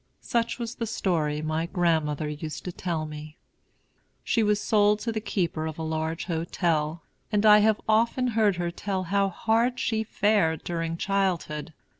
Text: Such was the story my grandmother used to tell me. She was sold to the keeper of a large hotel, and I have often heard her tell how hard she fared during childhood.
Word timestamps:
Such 0.23 0.57
was 0.57 0.73
the 0.73 0.87
story 0.87 1.43
my 1.43 1.67
grandmother 1.67 2.27
used 2.27 2.65
to 2.65 2.71
tell 2.71 3.05
me. 3.05 3.37
She 4.23 4.41
was 4.41 4.59
sold 4.59 4.97
to 5.01 5.11
the 5.11 5.21
keeper 5.21 5.67
of 5.67 5.77
a 5.77 5.83
large 5.83 6.25
hotel, 6.25 7.03
and 7.31 7.45
I 7.45 7.59
have 7.59 7.79
often 7.87 8.29
heard 8.29 8.55
her 8.55 8.71
tell 8.71 9.03
how 9.03 9.29
hard 9.29 9.79
she 9.79 10.03
fared 10.03 10.63
during 10.63 10.97
childhood. 10.97 11.71